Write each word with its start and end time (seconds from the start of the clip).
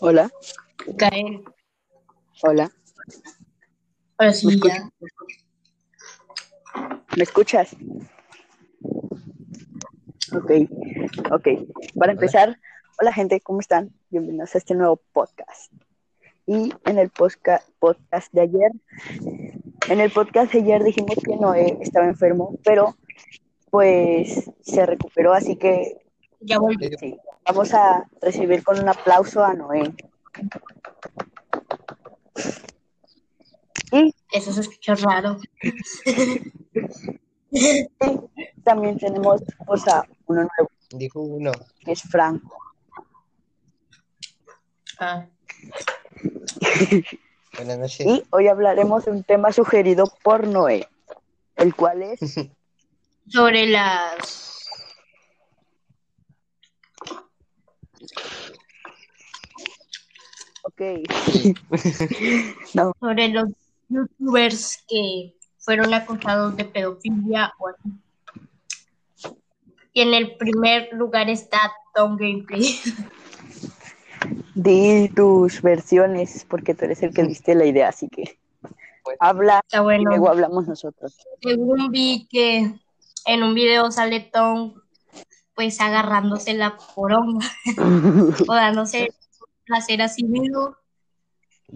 Hola, 0.00 0.30
Gael. 0.86 1.42
hola, 2.42 2.70
Ahora 4.18 4.30
¿me 4.30 4.32
sí, 4.32 4.48
escuchas? 4.48 4.78
ya. 4.78 4.90
¿Me 7.16 7.22
escuchas? 7.22 7.76
Ok, 10.34 10.50
ok. 11.32 11.48
Para 11.98 12.12
empezar, 12.12 12.58
hola 13.00 13.12
gente, 13.12 13.40
¿cómo 13.40 13.60
están? 13.60 13.92
Bienvenidos 14.10 14.54
a 14.54 14.58
este 14.58 14.74
nuevo 14.74 15.00
podcast. 15.12 15.72
Y 16.46 16.72
en 16.84 16.98
el 16.98 17.10
podcast 17.10 18.32
de 18.32 18.40
ayer, 18.42 18.72
en 19.88 20.00
el 20.00 20.10
podcast 20.10 20.52
de 20.52 20.60
ayer 20.60 20.82
dijimos 20.82 21.16
que 21.24 21.36
Noé 21.36 21.78
estaba 21.80 22.06
enfermo, 22.06 22.58
pero 22.64 22.96
pues 23.70 24.50
se 24.62 24.86
recuperó, 24.86 25.34
así 25.34 25.56
que 25.56 25.98
Ya 26.40 26.58
volví. 26.58 26.88
sí, 26.98 27.16
vamos 27.48 27.72
a 27.74 28.06
recibir 28.20 28.62
con 28.62 28.78
un 28.78 28.88
aplauso 28.88 29.42
a 29.42 29.54
Noé. 29.54 29.94
Y 33.92 34.14
Eso 34.32 34.52
se 34.52 34.60
escucha 34.60 34.94
raro. 34.96 35.38
también 38.64 38.98
tenemos 38.98 39.42
pues, 39.66 39.88
a 39.88 40.04
uno 40.26 40.42
nuevo, 40.42 40.70
Dijo 40.90 41.20
uno. 41.20 41.50
que 41.80 41.92
es 41.92 42.02
Franco. 42.02 42.54
Ah, 45.00 45.24
Buenas 47.56 47.78
noches. 47.78 48.06
Y 48.06 48.22
hoy 48.30 48.48
hablaremos 48.48 49.04
de 49.06 49.12
un 49.12 49.24
tema 49.24 49.52
sugerido 49.52 50.12
por 50.22 50.46
Noé, 50.46 50.86
el 51.56 51.74
cual 51.74 52.02
es 52.02 52.20
sobre 53.28 53.66
las. 53.66 54.57
Ok. 60.62 60.82
no, 62.74 62.92
Sobre 63.00 63.28
los 63.28 63.48
youtubers 63.88 64.84
que 64.88 65.34
fueron 65.58 65.92
acusados 65.94 66.56
de 66.56 66.64
pedofilia 66.64 67.52
o 67.58 67.68
así. 67.68 67.90
Y 69.92 70.02
en 70.02 70.14
el 70.14 70.36
primer 70.36 70.90
lugar 70.92 71.28
está 71.28 71.72
Tom 71.94 72.16
Gameplay. 72.16 72.62
di 74.54 75.08
tus 75.14 75.62
versiones, 75.62 76.44
porque 76.48 76.74
tú 76.74 76.84
eres 76.84 77.02
el 77.02 77.14
que 77.14 77.22
diste 77.22 77.54
la 77.54 77.64
idea, 77.64 77.88
así 77.88 78.08
que 78.08 78.38
habla 79.20 79.60
Está 79.64 79.78
y 79.78 79.82
bueno. 79.82 80.10
luego 80.10 80.28
hablamos 80.28 80.66
nosotros. 80.66 81.16
Según 81.40 81.90
vi 81.90 82.26
que 82.30 82.74
en 83.26 83.42
un 83.42 83.54
video 83.54 83.90
sale 83.90 84.20
Tom 84.20 84.74
pues 85.58 85.80
agarrándose 85.80 86.54
la 86.54 86.76
poronga 86.94 87.44
o 88.48 88.54
dándose 88.54 89.08
placer 89.64 90.00
a 90.02 90.08
sí 90.08 90.22
mismo, 90.22 90.76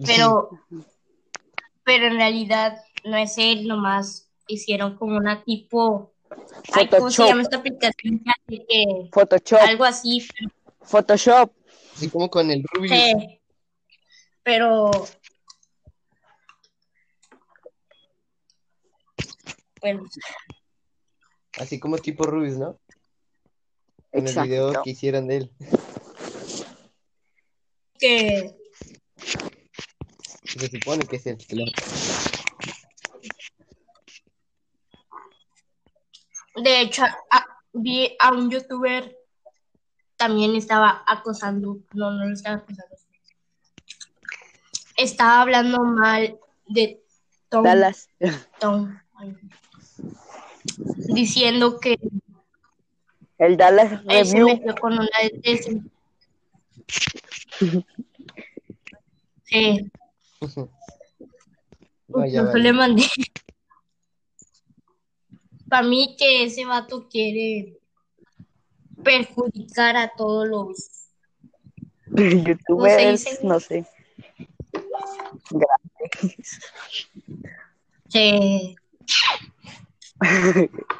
pero, 0.05 0.51
pero 1.83 2.05
en 2.07 2.15
realidad 2.15 2.81
no 3.03 3.17
es 3.17 3.37
él, 3.37 3.67
nomás 3.67 4.31
hicieron 4.47 4.95
como 4.95 5.17
una 5.17 5.43
tipo, 5.43 6.13
ay, 6.71 6.87
¿cómo 6.87 7.11
se 7.11 7.17
Photoshop. 7.17 7.27
llama 7.27 7.41
esta 7.41 7.57
aplicación? 7.57 8.23
que 8.47 9.09
Photoshop, 9.11 9.59
algo 9.59 9.83
así, 9.83 10.25
Photoshop. 10.83 11.51
Así 11.93 12.09
como 12.09 12.29
con 12.29 12.49
el 12.51 12.63
Rubius. 12.63 12.97
sí, 12.97 13.41
pero 14.43 14.91
bueno, 19.81 20.03
Así 21.59 21.81
como 21.81 21.97
tipo 21.97 22.23
Rubius, 22.23 22.57
¿no? 22.57 22.79
En 24.13 24.27
el 24.27 24.33
video 24.43 24.67
Exacto. 24.67 24.83
que 24.83 24.89
hicieron 24.91 25.27
de 25.27 25.37
él. 25.37 25.51
que 27.99 28.55
Se 30.45 30.67
supone 30.69 31.05
que 31.07 31.15
es 31.15 31.25
el. 31.25 31.37
De 36.55 36.81
hecho, 36.81 37.03
a- 37.03 37.47
vi 37.73 38.15
a 38.19 38.31
un 38.31 38.51
youtuber 38.51 39.17
también 40.15 40.55
estaba 40.55 41.03
acosando, 41.07 41.79
no, 41.93 42.11
no 42.11 42.25
lo 42.25 42.33
estaba 42.33 42.57
acosando. 42.57 42.95
Estaba 44.95 45.41
hablando 45.41 45.83
mal 45.83 46.37
de 46.67 47.01
Tom, 47.49 47.63
Dallas. 47.63 48.07
Tom, 48.59 48.95
diciendo 51.07 51.79
que 51.79 51.97
El 53.43 53.57
Dallas 53.57 53.89
se 53.89 53.97
Review. 54.07 54.47
metió 54.47 54.75
con 54.75 54.93
una 54.93 55.09
de. 55.21 55.81
Sí, 59.45 59.91
No, 62.07 62.25
ya 62.25 62.41
incluso 62.41 62.45
vale. 62.47 62.59
le 62.63 62.73
mandé. 62.73 63.03
Para 65.69 65.87
mí 65.87 66.15
que 66.17 66.43
ese 66.45 66.65
vato 66.65 67.07
quiere 67.09 67.77
perjudicar 69.03 69.95
a 69.97 70.11
todos 70.15 70.47
los 70.47 70.89
Youtubers, 72.07 73.43
no 73.43 73.59
sé. 73.59 73.85
Grandes. 75.51 76.59
Sí. 78.09 78.75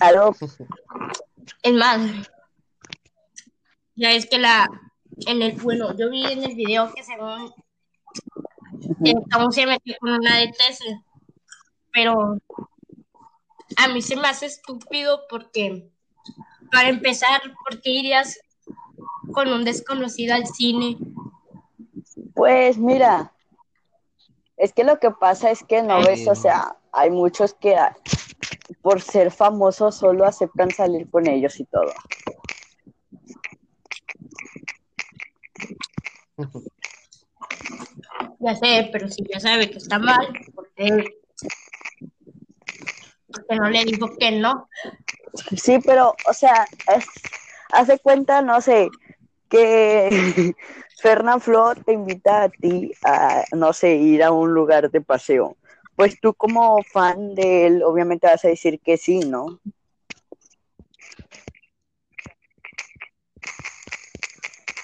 Algo 0.00 0.34
Es 1.62 1.72
más, 1.72 2.00
ya 3.94 4.12
es 4.12 4.26
que 4.26 4.38
la, 4.38 4.68
en 5.26 5.42
el, 5.42 5.52
bueno, 5.52 5.96
yo 5.96 6.10
vi 6.10 6.24
en 6.24 6.44
el 6.44 6.54
video 6.54 6.92
que 6.92 7.02
según 7.02 7.52
Tom 9.30 9.52
se 9.52 9.66
metió 9.66 9.94
con 10.00 10.12
una 10.12 10.38
de 10.38 10.48
tesis, 10.48 10.96
pero 11.92 12.38
a 13.76 13.88
mí 13.88 14.02
se 14.02 14.16
me 14.16 14.28
hace 14.28 14.46
estúpido 14.46 15.22
porque, 15.28 15.90
para 16.70 16.88
empezar, 16.88 17.40
¿por 17.64 17.80
qué 17.80 17.90
irías 17.90 18.38
con 19.32 19.48
un 19.48 19.64
desconocido 19.64 20.34
al 20.34 20.46
cine? 20.46 20.96
Pues 22.34 22.78
mira, 22.78 23.32
es 24.56 24.72
que 24.72 24.84
lo 24.84 24.98
que 24.98 25.10
pasa 25.10 25.50
es 25.50 25.62
que 25.64 25.82
no 25.82 26.02
ves, 26.02 26.26
o 26.28 26.34
sea, 26.34 26.76
hay 26.92 27.10
muchos 27.10 27.54
que 27.54 27.76
por 28.84 29.00
ser 29.00 29.30
famosos 29.30 29.96
solo 29.96 30.26
aceptan 30.26 30.70
salir 30.70 31.08
con 31.08 31.26
ellos 31.26 31.58
y 31.58 31.64
todo. 31.64 31.94
Ya 38.40 38.54
sé, 38.54 38.90
pero 38.92 39.08
si 39.08 39.24
ya 39.32 39.40
sabe 39.40 39.70
que 39.70 39.78
está 39.78 39.98
mal, 39.98 40.38
porque, 40.54 41.02
porque 43.26 43.56
no 43.56 43.70
le 43.70 43.86
dijo 43.86 44.14
que 44.18 44.32
no. 44.32 44.68
Sí, 45.56 45.78
pero, 45.82 46.14
o 46.28 46.34
sea, 46.34 46.66
es, 46.94 47.06
hace 47.70 47.98
cuenta, 48.00 48.42
no 48.42 48.60
sé, 48.60 48.90
que 49.48 50.10
Fernán 50.98 51.40
Flo 51.40 51.74
te 51.74 51.94
invita 51.94 52.42
a 52.42 52.48
ti 52.50 52.92
a, 53.02 53.44
no 53.52 53.72
sé, 53.72 53.94
ir 53.94 54.22
a 54.22 54.30
un 54.30 54.52
lugar 54.52 54.90
de 54.90 55.00
paseo. 55.00 55.56
Pues 55.96 56.18
tú 56.20 56.34
como 56.34 56.82
fan 56.82 57.34
de 57.34 57.66
él, 57.66 57.82
obviamente 57.82 58.26
vas 58.26 58.44
a 58.44 58.48
decir 58.48 58.80
que 58.80 58.96
sí, 58.96 59.20
¿no? 59.20 59.60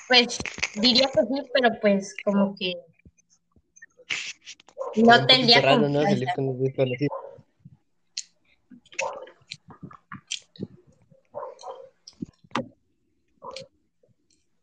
Pues 0.07 0.39
diría 0.75 1.07
que 1.07 1.21
sí, 1.23 1.51
pero 1.53 1.71
pues 1.81 2.15
como 2.25 2.55
que 2.57 2.75
no 4.97 5.27
tendría 5.27 5.61
raro, 5.61 5.89
¿no? 5.89 6.03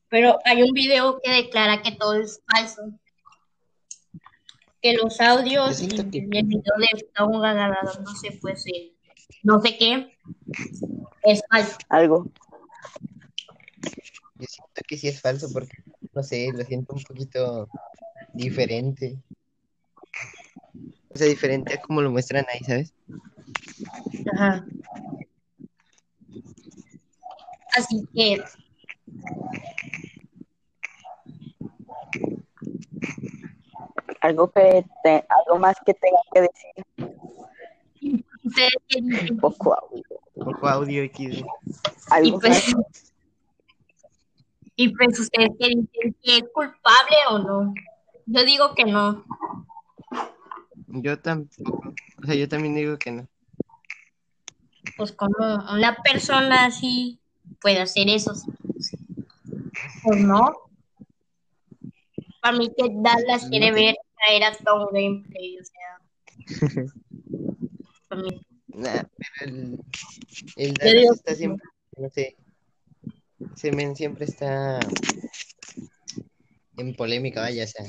Pero 0.10 0.39
hay 0.45 0.63
un 0.63 0.71
video 0.71 1.19
que 1.21 1.31
declara 1.31 1.81
que 1.81 1.92
todo 1.92 2.16
es 2.16 2.42
falso. 2.50 2.81
Que 4.88 4.94
los 4.94 5.19
audios 5.19 5.81
y 5.81 5.89
que- 5.89 5.98
el 6.00 6.45
video 6.45 6.74
de 6.78 7.10
Tom 7.13 7.44
agarrándose 7.44 8.39
pues 8.39 8.63
no 9.44 9.60
sé 9.60 9.78
qué 9.78 10.18
es 11.24 11.42
falso. 11.51 11.78
Algo. 11.89 12.31
Yo 14.36 14.48
siento 14.48 14.81
que 14.88 14.98
sí 14.98 15.10
es 15.10 15.19
falso 15.19 15.50
porque, 15.51 15.75
no 16.13 16.24
sé, 16.24 16.54
lo 16.54 16.63
siento 16.63 16.94
un 16.94 17.04
poquito 17.04 17.68
diferente. 18.34 19.18
O 21.10 21.18
sea, 21.18 21.28
diferente 21.28 21.74
a 21.74 21.81
como 21.81 22.01
lo 22.01 22.10
muestran 22.10 22.45
ahí, 22.50 22.62
¿sabes? 22.63 22.94
Ajá. 24.33 24.66
Así 27.75 28.07
que 28.16 28.42
Algo 34.27 34.51
que 34.51 34.85
te, 35.03 35.25
algo 35.29 35.57
más 35.57 35.77
que 35.85 35.94
tenga 35.94 36.18
que 36.33 36.41
decir. 36.41 37.13
dicen? 38.44 39.38
Poco 39.38 39.74
audio. 39.74 40.03
Poco 40.35 40.68
audio 40.68 41.06
aquí. 41.06 41.27
y 41.27 41.45
Algo 42.12 42.41
pues 42.41 42.75
más. 42.75 43.13
Y 44.75 44.89
pues 44.89 45.18
ustedes 45.18 45.51
que 45.57 45.68
dicen 45.69 46.15
que 46.21 46.38
es 46.39 46.44
culpable 46.53 47.15
o 47.29 47.39
no. 47.39 47.74
Yo 48.25 48.44
digo 48.44 48.75
que 48.75 48.83
no. 48.83 49.24
Yo 50.88 51.18
tampoco. 51.21 51.94
O 52.21 52.25
sea, 52.25 52.35
yo 52.35 52.50
también 52.50 52.75
digo 52.75 52.97
que 52.97 53.12
no. 53.13 53.27
Pues 54.97 55.13
como 55.13 55.38
una 55.71 55.95
persona 56.03 56.65
así 56.65 57.18
puede 57.62 57.80
hacer 57.80 58.09
eso. 58.09 58.33
Pues 60.03 60.19
no. 60.19 60.53
Para 62.41 62.57
mí 62.57 62.68
que 62.75 62.89
Dallas 62.91 63.47
quiere 63.50 63.71
ver 63.71 63.95
traer 64.18 64.44
a 64.44 64.56
Tom 64.58 64.88
Gameplay, 64.92 65.58
o 65.60 65.64
sea. 65.64 65.98
para 68.10 68.22
mí. 68.22 68.42
Nah, 68.68 69.04
pero 69.18 69.52
el, 69.52 69.80
el 70.56 70.74
Dallas 70.75 71.16
está 71.16 71.34
siempre, 71.34 71.68
no 71.98 72.10
sé, 72.10 72.38
ese 73.56 73.72
men 73.72 73.96
siempre 73.96 74.25
está 74.25 74.80
en 76.78 76.96
polémica, 76.96 77.42
vaya, 77.42 77.64
o 77.64 77.68
sea, 77.68 77.86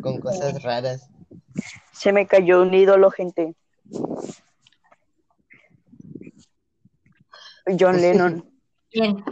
con 0.00 0.20
cosas 0.20 0.62
raras. 0.62 1.08
Se 1.92 2.12
me 2.12 2.26
cayó 2.26 2.62
un 2.62 2.74
ídolo, 2.74 3.10
gente. 3.10 3.54
John 7.78 7.96
Lennon. 8.00 8.48
Bien. 8.92 9.24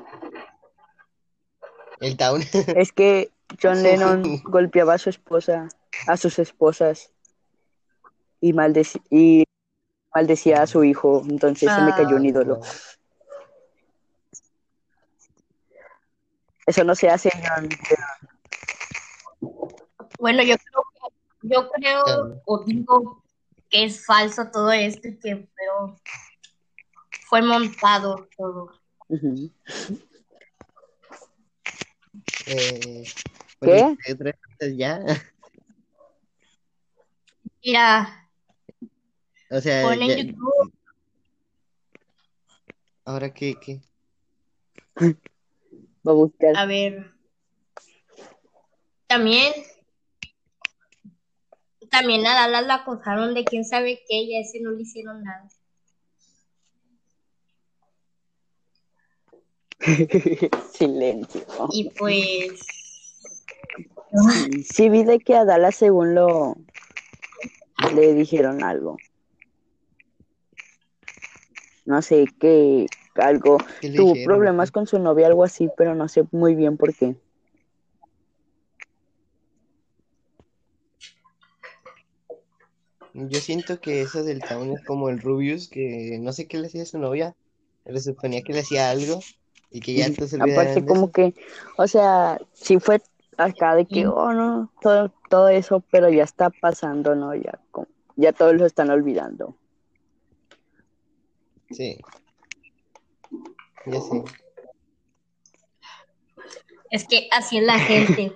El 2.01 2.17
Town, 2.17 2.43
Es 2.77 2.93
que 2.93 3.31
John 3.63 3.83
Lennon 3.83 4.43
golpeaba 4.45 4.95
a 4.95 4.99
su 4.99 5.11
esposa, 5.11 5.69
a 6.07 6.17
sus 6.17 6.39
esposas 6.39 7.13
y, 8.41 8.53
maldeci- 8.53 9.03
y 9.11 9.45
maldecía 10.15 10.63
a 10.63 10.67
su 10.67 10.85
hijo. 10.85 11.23
Entonces 11.29 11.73
se 11.73 11.83
me 11.83 11.95
cayó 11.95 12.17
un 12.17 12.25
ídolo. 12.27 12.61
Eso 16.67 16.85
no 16.85 16.95
se 16.95 17.09
hace. 17.09 17.31
Bueno, 20.19 20.43
yo 20.43 20.57
creo 20.57 20.85
que, 20.93 21.49
yo 21.49 21.71
creo 21.71 22.43
o 22.45 22.65
digo 22.65 23.25
que 23.69 23.85
es 23.85 24.05
falso 24.05 24.51
todo 24.53 24.71
esto 24.73 25.09
y 25.09 25.19
que 25.19 25.37
fue, 25.37 25.67
fue 27.29 27.43
montado 27.43 28.29
todo. 28.37 28.73
Eh, 32.47 33.05
¿Qué? 33.61 33.83
bueno, 33.83 33.97
¿y 34.07 34.13
otras 34.13 34.35
cosas 34.59 34.77
ya? 34.77 35.01
Mira, 37.65 38.29
O 39.51 39.61
sea, 39.61 39.83
pon 39.83 40.01
en 40.03 40.09
ya- 40.09 40.17
YouTube, 40.23 40.73
ahora 43.05 43.33
qué, 43.35 43.55
qué. 43.61 43.81
Va 46.07 46.13
a 46.13 46.15
buscar. 46.15 46.57
a 46.57 46.65
ver. 46.67 47.13
También, 49.07 49.53
también 51.91 52.27
a 52.27 52.35
Dallas 52.35 52.65
la 52.67 52.75
acosaron 52.77 53.35
de 53.35 53.45
quién 53.45 53.65
sabe 53.65 54.01
qué 54.09 54.23
y 54.23 54.37
a 54.37 54.41
ese 54.41 54.61
no 54.61 54.71
le 54.71 54.83
hicieron 54.83 55.23
nada. 55.25 55.49
Silencio. 60.73 61.43
Y 61.73 61.91
pues, 61.91 62.67
Sí, 64.33 64.63
sí 64.65 64.89
vi 64.89 65.05
de 65.05 65.21
que 65.21 65.37
a 65.37 65.45
Dallas 65.45 65.77
según 65.77 66.15
lo 66.15 66.57
le 67.95 68.15
dijeron 68.15 68.63
algo. 68.63 68.97
No 71.87 72.03
sé, 72.03 72.29
algo 73.17 73.59
¿Qué 73.81 73.89
le 73.89 73.97
tuvo 73.97 74.15
dijeron? 74.15 74.37
problemas 74.37 74.71
con 74.71 74.87
su 74.87 74.99
novia, 74.99 75.27
algo 75.27 75.45
así, 75.45 75.69
pero 75.77 75.95
no 75.95 76.09
sé 76.09 76.25
muy 76.31 76.55
bien 76.55 76.77
por 76.77 76.95
qué. 76.95 77.17
Yo 83.15 83.41
siento 83.41 83.81
que 83.81 84.03
eso 84.03 84.23
del 84.23 84.41
Town 84.41 84.73
es 84.73 84.85
como 84.85 85.09
el 85.09 85.21
Rubius, 85.21 85.69
que 85.69 86.19
no 86.21 86.33
sé 86.33 86.47
qué 86.47 86.59
le 86.59 86.69
hacía 86.69 86.83
a 86.83 86.87
su 86.87 86.99
novia, 86.99 87.35
pero 87.85 87.99
suponía 87.99 88.43
que 88.43 88.53
le 88.53 88.61
hacía 88.61 88.91
algo 88.91 89.21
y 89.71 89.81
que 89.81 89.95
ya 89.95 90.09
se 90.09 90.37
Aparte 90.39 90.85
como 90.87 91.11
que, 91.11 91.35
o 91.77 91.87
sea, 91.87 92.41
sí 92.53 92.79
fue 92.79 93.01
acá 93.41 93.75
de 93.75 93.87
que, 93.87 93.95
Sí. 94.03 94.05
oh 94.07 94.33
no, 94.33 94.71
todo, 94.81 95.13
todo 95.29 95.49
eso, 95.49 95.81
pero 95.91 96.09
ya 96.11 96.25
está 96.25 96.51
pasando, 96.51 97.15
¿no? 97.15 97.35
Ya, 97.35 97.59
como- 97.71 97.89
ya 98.17 98.33
todos 98.33 98.55
lo 98.55 98.67
están 98.67 98.91
olvidando. 98.91 99.57
Sí. 101.71 101.99
Ya 103.87 104.01
sé. 104.01 104.25
es 106.91 107.07
que 107.07 107.29
así 107.31 107.59
es 107.59 107.65
la 107.65 107.79
gente. 107.79 108.35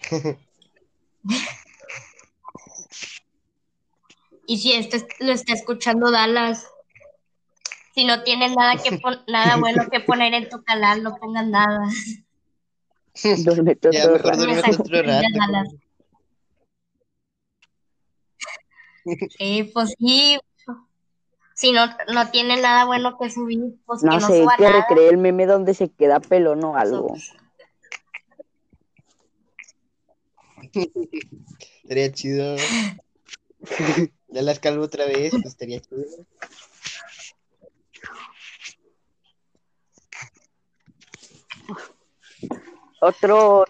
Y 4.46 4.58
si 4.58 4.72
esto 4.74 4.96
es- 4.96 5.06
lo 5.18 5.32
está 5.32 5.52
escuchando 5.54 6.10
Dallas, 6.12 6.66
si 7.94 8.04
no 8.04 8.22
tienes 8.22 8.54
nada 8.54 8.76
que 8.76 8.90
nada 9.28 9.56
bueno 9.56 9.88
que 9.90 9.98
poner 10.00 10.34
en 10.34 10.48
tu 10.48 10.62
canal, 10.62 11.02
no 11.02 11.16
pongas 11.16 11.46
nada. 11.48 11.80
Duerme 13.44 13.76
todo 13.76 13.92
Ya 13.92 14.04
mejor 14.06 14.24
rato. 14.24 14.36
duerme 14.38 14.60
otro 14.60 15.02
rato. 15.02 15.76
Sí, 19.38 19.70
pues 19.72 19.94
sí. 19.98 20.38
Si 21.54 21.72
no, 21.72 21.86
no 22.12 22.30
tiene 22.30 22.60
nada 22.60 22.84
bueno 22.84 23.16
que 23.18 23.30
subir, 23.30 23.76
pues 23.86 24.00
que 24.02 24.06
No 24.06 24.20
no 24.20 24.26
sé, 24.26 24.42
suba 24.42 24.56
que 24.58 24.64
nada. 24.64 24.86
recree 24.88 25.08
el 25.08 25.16
meme 25.16 25.46
donde 25.46 25.72
se 25.72 25.88
queda 25.88 26.20
pelón 26.20 26.62
o 26.64 26.76
algo. 26.76 27.16
Estaría 31.82 32.12
chido. 32.12 32.56
Ya 34.28 34.42
las 34.42 34.58
calvo 34.58 34.84
otra 34.84 35.06
vez, 35.06 35.30
pues 35.30 35.46
estaría 35.46 35.80
chido. 35.80 36.04
Otro, 43.06 43.64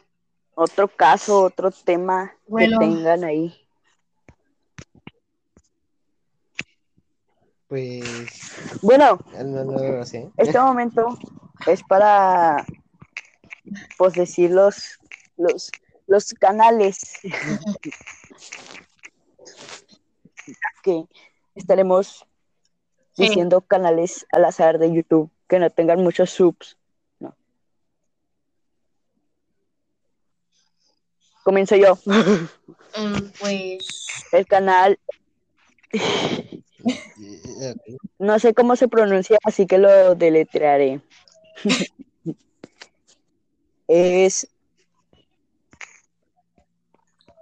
otro 0.54 0.88
caso, 0.88 1.42
otro 1.42 1.70
tema 1.70 2.34
Bueno. 2.46 2.78
que 2.78 2.86
tengan 2.86 3.22
ahí. 3.22 3.54
Pues, 7.68 8.00
Bueno, 8.80 9.18
no, 9.34 9.64
no, 9.64 9.64
no 9.64 10.06
sé. 10.06 10.30
este 10.38 10.58
momento 10.58 11.18
es 11.66 11.82
para 11.82 12.64
pues 13.98 14.14
decir 14.14 14.52
los, 14.52 14.98
los, 15.36 15.70
los 16.06 16.32
canales 16.34 16.98
que 20.82 21.04
estaremos 21.54 22.24
Sí. 23.12 23.28
diciendo 23.28 23.62
canales 23.62 24.26
al 24.30 24.44
azar 24.44 24.78
de 24.78 24.92
YouTube 24.92 25.30
que 25.48 25.58
no 25.58 25.70
tengan 25.70 26.02
muchos 26.02 26.28
subs. 26.30 26.76
Comienzo 31.46 31.76
yo. 31.76 31.96
Mm, 32.06 33.30
Pues 33.38 34.06
El 34.32 34.46
canal, 34.48 34.98
no 38.18 38.38
sé 38.40 38.52
cómo 38.52 38.74
se 38.74 38.88
pronuncia, 38.88 39.38
así 39.44 39.64
que 39.64 39.78
lo 39.78 40.16
deletrearé. 40.16 41.00
es. 43.86 44.48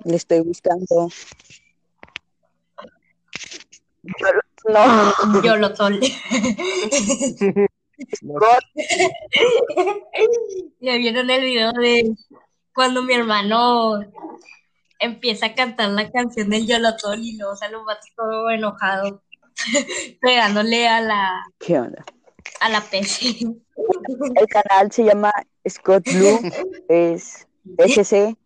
Le 0.04 0.16
estoy 0.16 0.40
buscando. 0.40 1.08
No. 4.68 5.42
yo 5.42 5.56
lo 5.56 5.74
sol. 5.74 5.98
¿Ya 10.80 10.96
vieron 10.96 11.30
el 11.30 11.40
video 11.40 11.72
de 11.72 12.14
cuando 12.74 13.02
mi 13.02 13.14
hermano 13.14 14.00
empieza 14.98 15.46
a 15.46 15.54
cantar 15.54 15.90
la 15.90 16.10
canción 16.10 16.50
del 16.50 16.66
Yolotol 16.66 17.18
y 17.20 17.36
luego 17.36 17.56
sale 17.56 17.76
un 17.76 17.84
vato 17.84 18.06
todo 18.16 18.50
enojado 18.50 19.22
pegándole 20.20 20.88
a 20.88 21.00
la, 21.00 21.44
¿Qué 21.58 21.78
onda? 21.78 22.04
a 22.60 22.68
la 22.68 22.80
PC? 22.80 23.46
El 24.36 24.46
canal 24.48 24.90
se 24.92 25.04
llama 25.04 25.32
Scott 25.68 26.04
Blue. 26.12 26.40
Es 26.88 27.46
SC 27.78 28.36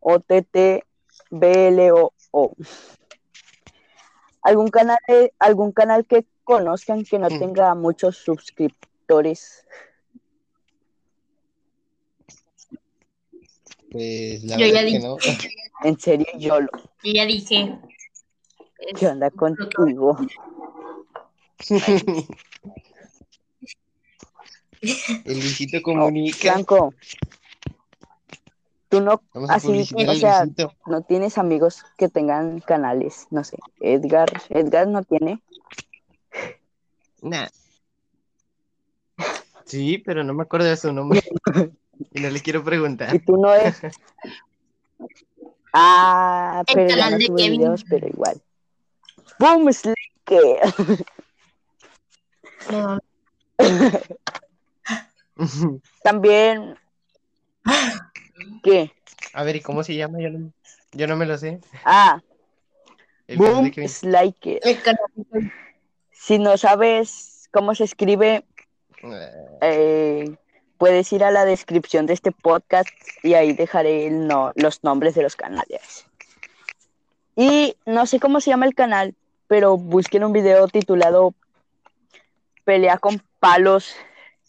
O 0.00 0.20
T 0.20 0.42
T 0.42 0.84
B 1.30 1.68
L 1.68 1.92
O 1.92 2.12
O. 2.30 2.54
¿Algún 4.42 4.68
canal, 4.68 4.98
algún 5.38 5.72
canal 5.72 6.06
que 6.06 6.26
conozcan 6.44 7.04
que 7.04 7.18
no 7.18 7.28
Mm. 7.28 7.38
tenga 7.38 7.74
muchos 7.74 8.16
suscriptores? 8.18 9.66
Pues 13.90 14.44
la 14.44 14.58
Yo 14.58 14.66
ya 14.66 14.72
verdad 14.72 14.80
que 14.80 14.86
dije. 14.86 15.00
no. 15.00 15.16
En 15.84 15.98
serio, 16.00 16.26
yo 16.38 16.60
lo. 16.60 16.68
Yo 17.04 17.12
ya 17.12 17.24
dije. 17.24 17.78
¿Qué 18.98 19.06
onda 19.06 19.30
contigo? 19.30 20.16
El 25.24 25.34
Luisito 25.34 25.78
Oh, 25.78 25.82
comunica. 25.82 26.52
Franco, 26.52 26.94
tú 28.88 29.00
no, 29.00 29.22
así, 29.48 29.82
o 29.94 30.14
sea, 30.14 30.46
no 30.86 31.02
tienes 31.02 31.38
amigos 31.38 31.84
que 31.96 32.08
tengan 32.08 32.60
canales, 32.60 33.26
no 33.30 33.44
sé, 33.44 33.58
Edgar, 33.80 34.28
Edgar 34.48 34.88
no 34.88 35.02
tiene. 35.02 35.40
Nah. 37.22 37.48
Sí, 39.64 39.98
pero 39.98 40.24
no 40.24 40.32
me 40.32 40.42
acuerdo 40.44 40.66
de 40.66 40.76
su 40.76 40.92
nombre. 40.92 41.20
Y 42.12 42.20
no 42.20 42.30
le 42.30 42.40
quiero 42.40 42.64
preguntar. 42.64 43.14
Y 43.14 43.18
tú 43.20 43.36
no 43.36 43.54
es. 43.54 43.80
Ah, 45.72 46.64
El 46.66 46.74
pero 46.74 46.88
ya 46.88 46.96
canal 46.96 47.12
no 47.12 47.18
de 47.18 47.26
Kevin. 47.42 47.58
videos, 47.60 47.84
pero 47.88 48.08
igual. 48.08 48.40
¡Boom! 49.38 49.70
Slike! 49.70 51.06
No, 52.70 52.98
También. 56.02 56.74
¿Qué? 58.62 58.90
A 59.34 59.42
ver, 59.44 59.56
¿y 59.56 59.60
cómo 59.60 59.84
se 59.84 59.94
llama? 59.94 60.18
Yo 60.20 60.30
no, 60.30 60.52
yo 60.92 61.06
no 61.06 61.16
me 61.16 61.26
lo 61.26 61.36
sé. 61.36 61.60
Ah, 61.84 62.20
El 63.26 63.36
canal 63.38 63.52
de 63.52 63.54
Boom 63.54 63.66
el 63.66 63.72
Kevin. 64.82 65.52
Si 66.10 66.38
no 66.38 66.56
sabes 66.56 67.48
cómo 67.52 67.74
se 67.74 67.84
escribe, 67.84 68.44
eh, 69.60 70.34
puedes 70.78 71.12
ir 71.12 71.24
a 71.24 71.30
la 71.30 71.44
descripción 71.44 72.06
de 72.06 72.14
este 72.14 72.32
podcast 72.32 72.88
y 73.22 73.34
ahí 73.34 73.52
dejaré 73.52 74.06
el 74.06 74.26
no- 74.26 74.52
los 74.54 74.82
nombres 74.84 75.14
de 75.14 75.22
los 75.22 75.36
canales. 75.36 76.06
Y 77.36 77.76
no 77.86 78.06
sé 78.06 78.18
cómo 78.20 78.40
se 78.40 78.50
llama 78.50 78.66
el 78.66 78.74
canal, 78.74 79.14
pero 79.46 79.76
busquen 79.76 80.24
un 80.24 80.32
video 80.32 80.68
titulado 80.68 81.34
Pelea 82.64 82.98
con 82.98 83.22
palos 83.40 83.94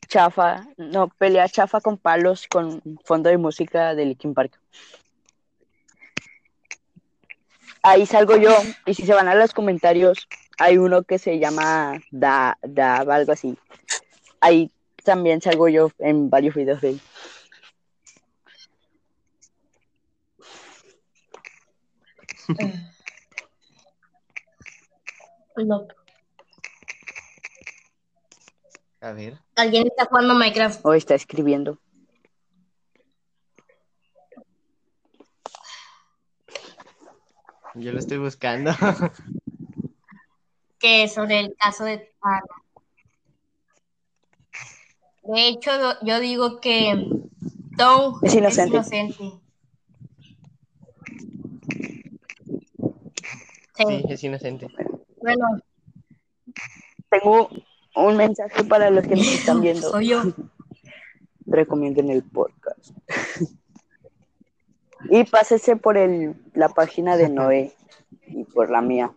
chafa, 0.07 0.65
no, 0.77 1.07
pelea 1.07 1.47
chafa 1.47 1.81
con 1.81 1.97
palos 1.97 2.47
con 2.47 2.81
fondo 3.05 3.29
de 3.29 3.37
música 3.37 3.93
de 3.95 4.05
Linkin 4.05 4.33
Park. 4.33 4.59
Ahí 7.81 8.05
salgo 8.05 8.35
yo 8.35 8.51
y 8.85 8.93
si 8.93 9.05
se 9.05 9.13
van 9.13 9.29
a 9.29 9.35
los 9.35 9.53
comentarios 9.53 10.27
hay 10.57 10.77
uno 10.77 11.03
que 11.03 11.17
se 11.17 11.39
llama 11.39 12.01
Da, 12.11 12.57
Da, 12.61 12.97
algo 12.97 13.31
así. 13.31 13.57
Ahí 14.41 14.71
también 15.09 15.41
salgo 15.41 15.67
yo 15.67 15.89
en 15.97 16.29
varios 16.29 16.53
videos 16.53 16.81
de 16.81 16.89
él. 16.89 17.01
No. 25.57 25.85
A 29.01 29.11
ver. 29.11 29.37
Alguien 29.57 29.87
está 29.87 30.05
jugando 30.05 30.33
Minecraft. 30.33 30.85
O 30.85 30.93
está 30.93 31.15
escribiendo. 31.15 31.81
Yo 37.75 37.91
lo 37.91 37.99
estoy 37.99 38.19
buscando. 38.19 38.71
que 40.79 41.09
sobre 41.09 41.41
el 41.41 41.57
caso 41.57 41.83
de 41.83 42.09
Ana. 42.21 42.58
De 45.31 45.47
hecho, 45.47 45.69
yo- 46.01 46.19
digo 46.19 46.59
que 46.59 47.07
Tom 47.77 48.19
Es 48.23 48.33
inocente. 48.33 48.75
inocente. 48.77 49.13
Sí. 53.77 53.85
Sí, 53.87 54.03
es 54.09 54.23
inocente. 54.23 54.67
Bueno, 55.21 55.45
Tengo 57.09 57.49
un 57.95 58.17
mensaje 58.17 58.63
para 58.63 58.89
los 58.89 59.03
que 59.07 59.15
nos 59.15 59.27
están 59.27 59.61
viendo. 59.61 59.89
soy 59.91 60.07
yo. 60.09 60.23
Recomienden 61.45 62.09
el 62.09 62.23
podcast. 62.23 62.91
y 65.11 65.23
pásese 65.25 65.75
por 65.75 65.97
el, 65.97 66.35
la 66.53 66.69
página 66.69 67.17
de 67.17 67.29
Noé 67.29 67.73
y 68.27 68.43
por 68.45 68.69
la 68.69 68.81
mía. 68.81 69.13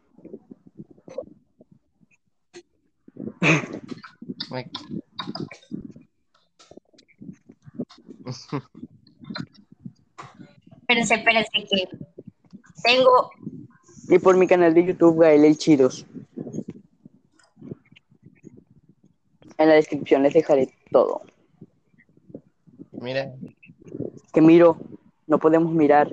Espérense, 10.80 11.14
espérense 11.14 11.50
que 11.52 11.88
tengo 12.84 13.30
Y 14.08 14.18
por 14.18 14.36
mi 14.36 14.46
canal 14.46 14.74
de 14.74 14.84
YouTube, 14.86 15.20
Gael 15.20 15.44
El 15.44 15.56
Chidos. 15.56 16.06
En 19.58 19.68
la 19.68 19.74
descripción 19.74 20.22
les 20.22 20.34
dejaré 20.34 20.74
todo. 20.90 21.22
Mira, 22.92 23.32
Que 24.32 24.40
miro, 24.40 24.76
no 25.26 25.38
podemos 25.38 25.72
mirar. 25.72 26.10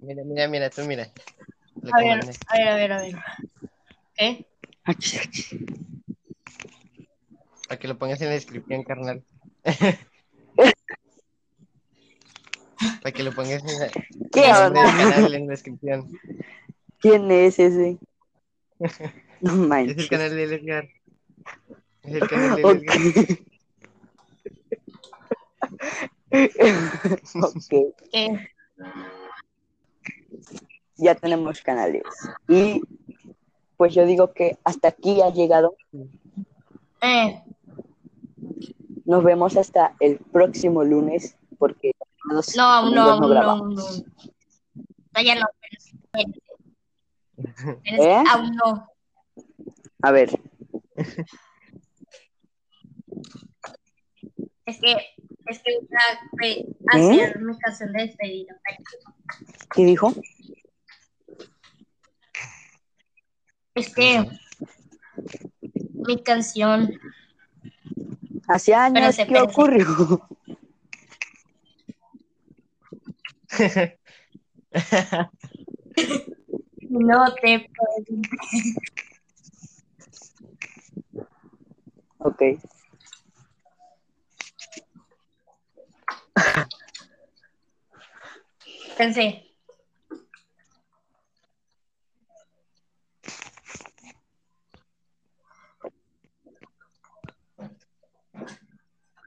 mira, 0.00 0.24
mira, 0.24 0.48
mira, 0.48 0.70
tú 0.70 0.82
mira. 0.84 1.10
A 1.92 1.98
ver, 1.98 2.20
a 2.48 2.56
ver, 2.56 2.68
a 2.68 2.74
ver, 2.76 2.92
a 2.92 3.00
ver. 3.02 3.14
¿Qué? 4.16 4.46
Para 7.68 7.78
que 7.78 7.88
lo 7.88 7.98
pongas 7.98 8.20
en 8.22 8.28
la 8.28 8.34
descripción, 8.34 8.82
carnal. 8.82 9.22
Para 13.02 13.12
que 13.12 13.22
lo 13.22 13.32
pongas 13.32 13.62
en 13.62 13.78
la, 13.78 13.88
¿Qué 14.32 14.52
onda? 14.52 14.82
canal 14.82 15.34
en 15.34 15.46
la 15.46 15.50
descripción. 15.52 16.08
¿Quién 17.00 17.30
es 17.30 17.58
ese? 17.58 17.98
No 19.40 19.52
Es 19.52 19.58
el 19.60 19.68
manches. 19.68 20.08
canal 20.08 20.30
de 20.34 20.42
Edgar. 20.42 20.88
Es 22.02 22.14
el 22.14 22.28
canal 22.28 22.56
de 22.56 22.64
Ok. 22.64 22.74
Edgar. 22.82 22.98
ok, 27.42 27.94
¿Qué? 28.12 28.48
ya 30.96 31.14
tenemos 31.14 31.60
canales. 31.62 32.02
Y 32.48 32.82
pues 33.76 33.94
yo 33.94 34.04
digo 34.06 34.32
que 34.32 34.58
hasta 34.64 34.88
aquí 34.88 35.20
ha 35.22 35.30
llegado. 35.32 35.76
Eh, 37.00 37.40
Nos 39.08 39.24
vemos 39.24 39.56
hasta 39.56 39.94
el 40.00 40.18
próximo 40.18 40.84
lunes 40.84 41.36
porque 41.58 41.92
los 42.24 42.54
no, 42.54 42.90
no, 42.90 43.18
no, 43.18 43.28
grabamos. 43.28 43.74
no. 43.74 43.82
No, 45.14 45.46
¿Eh? 47.84 48.22
Aún 48.30 48.50
no. 48.54 48.88
A 50.02 50.10
ver, 50.10 50.30
Es 54.66 54.78
que, 54.80 54.92
es 55.46 55.62
que 55.62 55.78
voy 56.32 56.66
a 56.92 57.28
eh, 57.28 57.34
mi 57.38 57.58
canción 57.58 57.90
de 57.94 58.02
despedida. 58.02 58.54
¿qué 59.74 59.84
dijo? 59.86 60.12
Es 63.74 63.94
que 63.94 64.28
mi 65.94 66.22
canción, 66.22 67.00
Hace 68.48 68.74
años 68.74 69.14
que 69.16 69.22
espérense. 69.22 69.52
ocurrió. 69.52 70.28
no 76.90 77.34
te 77.42 77.70
Ok. 82.18 82.42
pensé. 88.96 89.47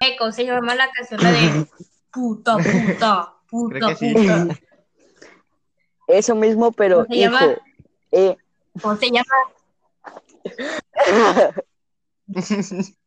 Eco, 0.03 0.31
se 0.31 0.45
llama 0.45 0.73
la 0.73 0.89
canción 0.91 1.19
de 1.21 1.67
puta, 2.11 2.57
puta, 2.57 3.35
puta, 3.47 3.95
puta. 3.95 4.47
Eso 6.07 6.33
mismo, 6.35 6.71
pero 6.71 7.05
se 7.05 7.15
hijo. 7.15 7.31
Llama? 7.31 7.55
Se 8.99 9.11
llama? 9.11 9.35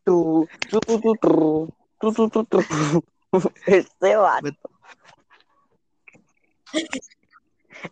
tú, 0.05 0.49
tú, 0.71 0.79
tú, 0.81 1.01
tú, 1.21 2.13
tú, 2.13 2.31
tú, 2.31 2.45
tú, 2.45 2.65
Este 3.67 4.17
vato. 4.17 4.53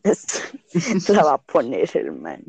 la 1.08 1.24
va 1.24 1.34
a 1.34 1.38
poner, 1.38 1.90
hermano. 1.92 2.44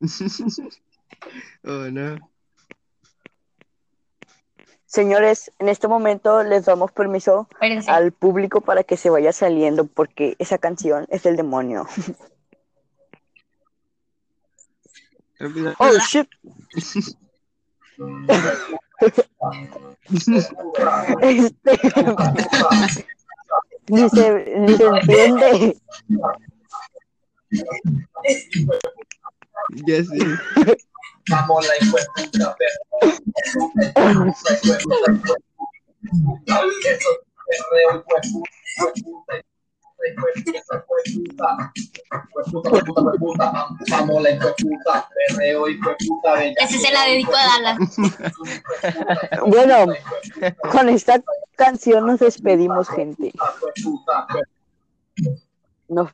oh, 1.64 1.90
no. 1.90 2.31
Señores, 4.92 5.50
en 5.58 5.70
este 5.70 5.88
momento 5.88 6.42
les 6.42 6.66
damos 6.66 6.92
permiso 6.92 7.48
Espérense. 7.52 7.90
al 7.90 8.12
público 8.12 8.60
para 8.60 8.84
que 8.84 8.98
se 8.98 9.08
vaya 9.08 9.32
saliendo 9.32 9.86
porque 9.86 10.36
esa 10.38 10.58
canción 10.58 11.06
es 11.08 11.22
del 11.22 11.36
demonio. 11.36 11.86
Oh, 15.78 15.90
shit. 16.06 16.28
Este. 21.22 21.80
Ni 23.88 24.08
se, 24.10 24.58
ni 24.58 24.76
se 24.76 24.84
entiende. 24.84 25.76
Ya 29.86 30.04
sé. 30.04 30.18
Vamos 31.28 31.66
la 31.66 31.74
puta. 43.18 43.62
Vamos 43.90 44.22
la. 44.22 44.36
Perreo, 45.28 45.66
de 45.66 45.78
puta. 46.06 46.44
Ese 46.44 46.78
se 46.78 46.92
la 46.92 47.04
dedico 47.04 47.32
a 47.34 47.44
Dallas. 47.44 47.78
Bueno, 49.46 49.92
con 50.72 50.88
esta 50.88 51.22
canción 51.56 52.06
nos 52.06 52.20
despedimos, 52.20 52.88
gente. 52.88 53.32
Nos, 55.88 56.10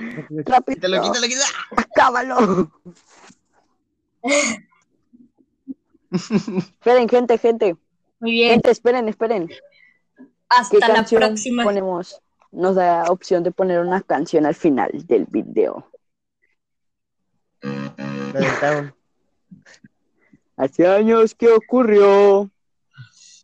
Rápido, 0.45 0.75
Quítalo, 0.75 1.01
quítalo, 1.01 1.27
quítalo. 1.27 1.45
acábalo. 1.77 2.71
esperen, 6.11 7.09
gente, 7.09 7.37
gente. 7.37 7.75
Muy 8.19 8.31
bien. 8.31 8.51
Gente, 8.51 8.71
esperen, 8.71 9.07
esperen. 9.09 9.47
¿Qué 9.47 9.57
Hasta 10.49 10.87
la 10.87 10.93
canción 10.95 11.21
próxima. 11.21 11.63
ponemos? 11.63 12.21
Nos 12.51 12.75
da 12.75 13.03
opción 13.09 13.43
de 13.43 13.51
poner 13.51 13.79
una 13.79 14.01
canción 14.01 14.45
al 14.45 14.55
final 14.55 14.91
del 15.05 15.25
video. 15.25 15.89
La 17.61 18.31
del 18.33 18.59
Town. 18.59 18.95
Hace 20.57 20.87
años 20.87 21.33
que 21.35 21.49
ocurrió, 21.49 22.49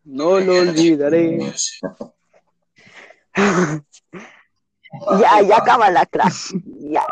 no 0.04 0.40
lo 0.40 0.56
olvidaré. 0.56 1.54
ya, 5.20 5.42
ya 5.42 5.58
acaba 5.58 5.90
la 5.90 6.06
crack. 6.06 6.34
Ya. 6.80 7.06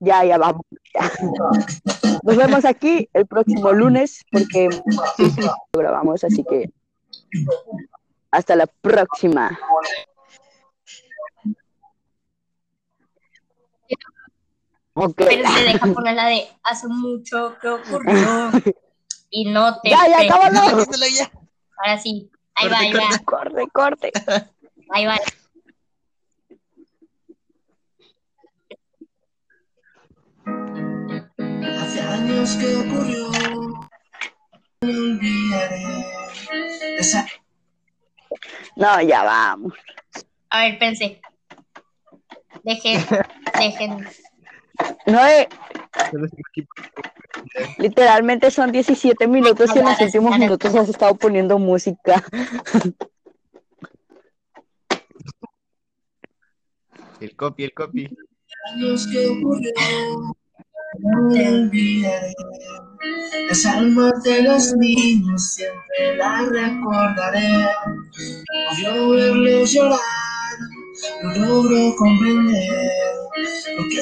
Ya, 0.00 0.24
ya 0.24 0.38
vamos. 0.38 0.62
ya. 0.94 1.10
Nos 2.22 2.36
vemos 2.36 2.64
aquí 2.64 3.08
el 3.12 3.26
próximo 3.26 3.72
lunes 3.72 4.24
porque 4.30 4.68
lo 4.72 5.80
grabamos, 5.80 6.24
así 6.24 6.44
que 6.44 6.70
hasta 8.30 8.56
la 8.56 8.66
próxima. 8.66 9.58
Ok. 14.98 15.20
Espérense, 15.20 15.62
deja 15.64 15.86
poner 15.94 16.14
la 16.14 16.26
de 16.26 16.48
hace 16.62 16.88
mucho 16.88 17.54
que 17.60 17.68
ocurrió 17.68 18.50
y 19.28 19.44
no 19.52 19.78
te 19.80 19.90
Ya, 19.90 20.08
ya, 20.08 20.20
acábalo. 20.22 20.86
Ya. 21.18 21.30
Ahora 21.76 21.98
sí. 21.98 22.30
Ahí 22.54 22.68
va, 22.70 22.78
ahí 22.78 22.92
Corte, 22.92 23.06
va. 23.10 23.24
Corte, 23.24 23.68
corte. 23.72 24.12
Ahí 24.90 25.04
va. 25.04 25.18
Hace 31.78 32.00
años 32.00 32.56
que 32.56 32.76
ocurrió. 32.76 33.28
No 34.80 34.88
olvidaré. 34.88 35.84
Esa 36.98 37.26
No, 38.76 39.02
ya 39.02 39.22
vamos. 39.24 39.74
A 40.48 40.60
ver, 40.60 40.78
pensé. 40.78 41.20
Dejen, 42.64 43.04
dejen. 43.58 44.06
No, 45.06 45.24
eh, 45.26 45.48
equipos. 46.50 46.84
literalmente 47.78 48.50
son 48.50 48.72
17 48.72 49.26
minutos 49.28 49.70
y 49.74 49.78
en 49.78 49.84
los 49.84 50.00
últimos 50.00 50.38
minutos 50.38 50.74
has 50.74 50.88
estado 50.88 51.14
poniendo 51.14 51.58
música. 51.58 52.22
El 57.20 57.34
copy, 57.34 57.64
el 57.64 57.72
copy. 57.72 58.10
años 58.74 59.06
que 59.06 59.26
ocurrió. 59.26 59.72
No 60.98 61.28
olvidaré. 61.28 62.34
Las 63.48 63.64
almas 63.66 64.22
de 64.22 64.42
los 64.42 64.74
niños 64.76 65.54
siempre 65.54 66.16
las 66.16 66.48
recordaré. 66.48 67.68
Yo 68.82 69.10
verlos 69.10 69.72
llorar, 69.72 70.00
no 71.22 71.46
logro 71.46 71.94
comprender. 71.96 73.05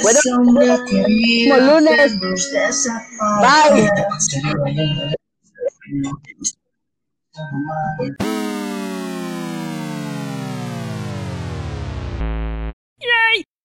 Bueno, 0.02 0.20
próximo 0.22 1.56
lunes. 1.58 2.18
Bye. 3.40 3.90